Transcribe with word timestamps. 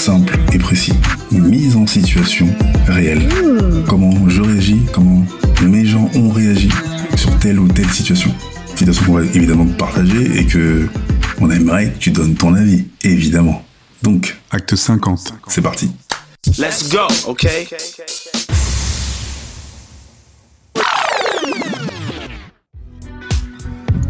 simple 0.00 0.38
et 0.54 0.58
précis. 0.58 0.94
Mise 1.30 1.76
en 1.76 1.86
situation 1.86 2.48
réelle. 2.86 3.28
Comment 3.86 4.30
je 4.30 4.40
réagis, 4.40 4.80
comment 4.94 5.26
mes 5.62 5.84
gens 5.84 6.10
ont 6.14 6.30
réagi 6.30 6.70
sur 7.16 7.38
telle 7.38 7.58
ou 7.58 7.68
telle 7.68 7.90
situation. 7.90 8.34
Situation 8.74 9.04
qu'on 9.04 9.12
va 9.12 9.24
évidemment 9.24 9.66
partager 9.66 10.38
et 10.38 10.46
que 10.46 10.88
on 11.38 11.50
aimerait 11.50 11.90
que 11.90 11.98
tu 11.98 12.12
donnes 12.12 12.34
ton 12.34 12.54
avis, 12.54 12.86
évidemment. 13.02 13.62
Donc, 14.02 14.38
acte 14.50 14.74
50, 14.74 15.34
c'est 15.48 15.60
parti. 15.60 15.90
Let's 16.58 16.88
go, 16.88 17.06
okay? 17.26 17.68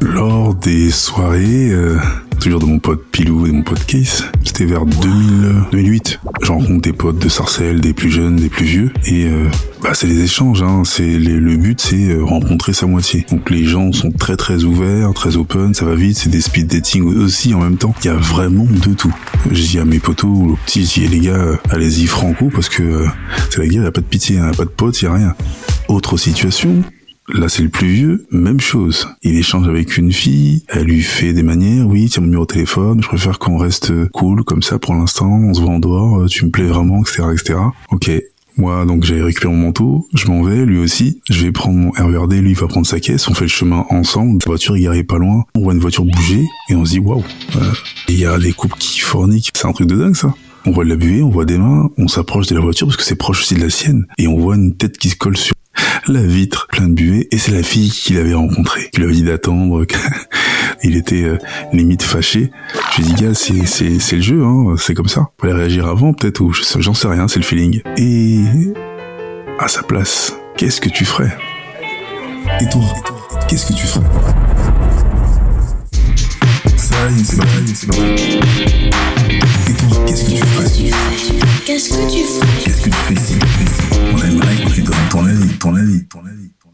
Lors 0.00 0.54
des 0.54 0.90
soirées, 0.90 1.72
euh, 1.72 1.98
toujours 2.44 2.60
de 2.60 2.66
mon 2.66 2.78
pote 2.78 3.02
Pilou 3.10 3.46
et 3.46 3.52
mon 3.52 3.62
pote 3.62 3.86
Case, 3.86 4.26
c'était 4.44 4.66
vers 4.66 4.84
2000, 4.84 5.44
euh, 5.44 5.52
2008. 5.72 6.20
Je 6.42 6.52
rencontre 6.52 6.82
des 6.82 6.92
potes 6.92 7.18
de 7.18 7.30
Sarcelles, 7.30 7.80
des 7.80 7.94
plus 7.94 8.10
jeunes, 8.10 8.36
des 8.36 8.50
plus 8.50 8.66
vieux, 8.66 8.92
et 9.06 9.24
euh, 9.24 9.48
bah, 9.82 9.94
c'est 9.94 10.06
les 10.06 10.22
échanges. 10.22 10.62
Hein. 10.62 10.82
C'est 10.84 11.16
le 11.18 11.56
but, 11.56 11.80
c'est 11.80 12.10
euh, 12.10 12.22
rencontrer 12.22 12.74
sa 12.74 12.86
moitié. 12.86 13.24
Donc 13.30 13.48
les 13.48 13.64
gens 13.64 13.92
sont 13.92 14.10
très 14.10 14.36
très 14.36 14.64
ouverts, 14.64 15.14
très 15.14 15.38
open, 15.38 15.72
ça 15.72 15.86
va 15.86 15.94
vite. 15.94 16.18
C'est 16.18 16.28
des 16.28 16.42
speed 16.42 16.66
dating 16.66 17.04
aussi 17.04 17.54
en 17.54 17.60
même 17.60 17.78
temps. 17.78 17.94
Il 18.02 18.08
y 18.08 18.10
a 18.10 18.14
vraiment 18.14 18.66
de 18.68 18.92
tout. 18.92 19.14
Je 19.50 19.62
dis 19.62 19.78
à 19.78 19.86
mes 19.86 19.98
potos, 19.98 20.28
aux 20.28 20.58
petits, 20.66 20.84
je 20.84 21.00
dis 21.00 21.08
les 21.08 21.20
gars, 21.20 21.58
allez-y 21.70 22.06
franco 22.06 22.50
parce 22.54 22.68
que 22.68 22.82
euh, 22.82 23.06
c'est 23.48 23.58
la 23.58 23.68
guerre, 23.68 23.82
il 23.82 23.84
y 23.84 23.88
a 23.88 23.92
pas 23.92 24.02
de 24.02 24.06
pitié, 24.06 24.36
il 24.36 24.42
y 24.42 24.44
a 24.44 24.50
pas 24.50 24.64
de 24.64 24.68
potes, 24.68 25.00
il 25.00 25.06
y 25.06 25.08
a 25.08 25.14
rien. 25.14 25.34
Autre 25.88 26.18
situation, 26.18 26.82
Là, 27.32 27.48
c'est 27.48 27.62
le 27.62 27.70
plus 27.70 27.88
vieux, 27.88 28.26
même 28.30 28.60
chose. 28.60 29.08
Il 29.22 29.36
échange 29.36 29.66
avec 29.66 29.96
une 29.96 30.12
fille, 30.12 30.62
elle 30.68 30.84
lui 30.84 31.00
fait 31.00 31.32
des 31.32 31.42
manières, 31.42 31.86
oui, 31.86 32.08
tiens 32.10 32.20
mon 32.20 32.26
numéro 32.26 32.44
de 32.44 32.52
téléphone, 32.52 33.02
je 33.02 33.08
préfère 33.08 33.38
qu'on 33.38 33.56
reste 33.56 33.92
cool 34.10 34.44
comme 34.44 34.62
ça 34.62 34.78
pour 34.78 34.94
l'instant, 34.94 35.30
on 35.30 35.54
se 35.54 35.60
voit 35.62 35.70
en 35.70 35.78
dehors, 35.78 36.20
euh, 36.20 36.26
tu 36.26 36.44
me 36.44 36.50
plais 36.50 36.64
vraiment, 36.64 37.00
etc., 37.00 37.22
etc. 37.32 37.58
Ok. 37.90 38.10
Moi, 38.56 38.84
donc, 38.84 39.04
j'ai 39.04 39.20
récupéré 39.20 39.52
mon 39.52 39.60
manteau, 39.60 40.06
je 40.14 40.28
m'en 40.28 40.42
vais, 40.42 40.64
lui 40.66 40.78
aussi, 40.78 41.22
je 41.28 41.44
vais 41.44 41.50
prendre 41.50 41.76
mon 41.76 41.90
RERD, 41.90 42.34
lui 42.34 42.52
va 42.52 42.68
prendre 42.68 42.86
sa 42.86 43.00
caisse, 43.00 43.26
on 43.26 43.34
fait 43.34 43.46
le 43.46 43.48
chemin 43.48 43.84
ensemble, 43.88 44.38
la 44.44 44.50
voiture 44.50 44.76
est 44.76 44.80
garée 44.82 45.02
pas 45.02 45.18
loin, 45.18 45.44
on 45.56 45.62
voit 45.62 45.72
une 45.72 45.80
voiture 45.80 46.04
bouger, 46.04 46.44
et 46.68 46.76
on 46.76 46.84
se 46.84 46.90
dit, 46.90 46.98
waouh, 47.00 47.24
il 48.08 48.18
y 48.18 48.26
a 48.26 48.38
des 48.38 48.52
couples 48.52 48.78
qui 48.78 49.00
forniquent, 49.00 49.50
c'est 49.54 49.66
un 49.66 49.72
truc 49.72 49.88
de 49.88 49.96
dingue, 49.96 50.14
ça. 50.14 50.34
On 50.66 50.70
voit 50.70 50.84
de 50.84 50.90
la 50.90 50.96
buée, 50.96 51.22
on 51.22 51.30
voit 51.30 51.46
des 51.46 51.58
mains, 51.58 51.90
on 51.98 52.06
s'approche 52.06 52.46
de 52.46 52.54
la 52.54 52.60
voiture 52.60 52.86
parce 52.86 52.96
que 52.96 53.02
c'est 53.02 53.16
proche 53.16 53.40
aussi 53.40 53.54
de 53.54 53.60
la 53.60 53.70
sienne, 53.70 54.06
et 54.18 54.28
on 54.28 54.38
voit 54.38 54.54
une 54.54 54.76
tête 54.76 54.98
qui 54.98 55.08
se 55.08 55.16
colle 55.16 55.36
sur 55.36 55.54
la 56.06 56.22
vitre 56.22 56.66
plein 56.68 56.88
de 56.88 56.94
buée 56.94 57.28
et 57.30 57.38
c'est 57.38 57.52
la 57.52 57.62
fille 57.62 57.90
qu'il 57.90 58.18
avait 58.18 58.34
rencontrée 58.34 58.90
qui 58.92 59.00
lui 59.00 59.06
avait 59.06 59.14
dit 59.14 59.22
d'attendre 59.22 59.84
il 60.82 60.96
était 60.96 61.22
euh, 61.22 61.38
limite 61.72 62.02
fâché. 62.02 62.50
Je 62.92 63.02
lui 63.02 63.10
ai 63.10 63.14
dit 63.14 63.22
gars 63.22 63.34
c'est 63.34 63.66
c'est 63.66 63.98
c'est 63.98 64.16
le 64.16 64.22
jeu 64.22 64.44
hein 64.44 64.74
c'est 64.78 64.94
comme 64.94 65.08
ça. 65.08 65.28
Fallait 65.40 65.54
réagir 65.54 65.86
avant 65.86 66.12
peut-être 66.12 66.40
ou 66.40 66.52
j'en 66.52 66.94
sais 66.94 67.08
rien 67.08 67.28
c'est 67.28 67.38
le 67.38 67.44
feeling. 67.44 67.80
Et 67.96 68.40
à 69.58 69.68
sa 69.68 69.82
place 69.82 70.34
qu'est-ce 70.56 70.80
que 70.80 70.88
tu 70.88 71.04
ferais? 71.04 71.36
Et 72.60 72.68
toi 72.68 72.82
qu'est-ce 73.48 73.66
que 73.66 73.72
tu 73.72 73.86
ferais? 73.86 74.04
Ça 76.76 77.10
y 77.10 77.20
est 77.20 77.24
c'est 77.24 77.36
et 79.70 79.74
toi 79.74 80.04
qu'est-ce 80.06 80.24
que 80.24 80.30
tu 80.30 80.36
ferais? 80.36 80.92
Qu'est-ce 81.66 81.88
que 81.88 82.12
tu 82.12 82.24
ferais? 82.24 82.43
Qu'est-ce 85.34 85.58
que 85.58 86.08
tu 86.08 86.18
fais 86.20 86.73